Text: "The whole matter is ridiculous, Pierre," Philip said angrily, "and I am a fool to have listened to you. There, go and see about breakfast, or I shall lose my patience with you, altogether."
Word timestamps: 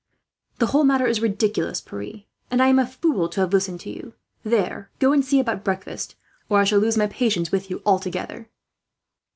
"The 0.57 0.65
whole 0.73 0.83
matter 0.83 1.05
is 1.05 1.21
ridiculous, 1.21 1.79
Pierre," 1.79 1.91
Philip 1.99 2.05
said 2.09 2.15
angrily, 2.23 2.27
"and 2.49 2.61
I 2.63 2.67
am 2.69 2.79
a 2.79 2.87
fool 2.87 3.29
to 3.29 3.41
have 3.41 3.53
listened 3.53 3.81
to 3.81 3.91
you. 3.91 4.15
There, 4.41 4.89
go 4.97 5.13
and 5.13 5.23
see 5.23 5.39
about 5.39 5.63
breakfast, 5.63 6.15
or 6.49 6.57
I 6.57 6.63
shall 6.63 6.79
lose 6.79 6.97
my 6.97 7.05
patience 7.05 7.51
with 7.51 7.69
you, 7.69 7.83
altogether." 7.85 8.49